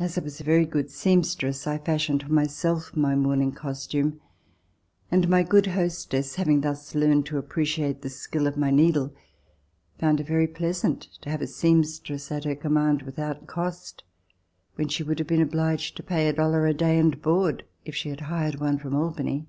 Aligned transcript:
As 0.00 0.18
I 0.18 0.22
was 0.22 0.40
a 0.40 0.42
very 0.42 0.66
good 0.66 0.90
seamstress, 0.90 1.68
I 1.68 1.78
fashioned 1.78 2.24
for 2.24 2.32
myself 2.32 2.96
my 2.96 3.14
mourning 3.14 3.52
costume, 3.52 4.20
and 5.08 5.28
my 5.28 5.44
good 5.44 5.68
hostess, 5.68 6.34
having 6.34 6.62
thus 6.62 6.96
learned 6.96 7.26
to 7.26 7.38
appreciate 7.38 8.02
the 8.02 8.10
skill 8.10 8.48
of 8.48 8.56
my 8.56 8.72
needle, 8.72 9.14
found 10.00 10.18
it 10.18 10.26
very 10.26 10.48
pleasant 10.48 11.02
to 11.20 11.30
have 11.30 11.42
a 11.42 11.46
seamstress 11.46 12.32
at 12.32 12.42
her 12.42 12.56
command 12.56 13.02
without 13.02 13.46
cost, 13.46 14.02
when 14.74 14.88
she 14.88 15.04
would 15.04 15.20
have 15.20 15.28
been 15.28 15.40
obliged 15.42 15.96
to 15.96 16.02
pay 16.02 16.26
a 16.28 16.32
dollar 16.32 16.66
a 16.66 16.74
day 16.74 16.98
and 16.98 17.22
board 17.22 17.62
if 17.84 17.94
she 17.94 18.08
had 18.08 18.22
hired 18.22 18.56
one 18.56 18.78
from 18.78 18.96
Albany. 18.96 19.46